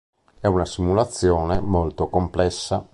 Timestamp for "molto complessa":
1.61-2.83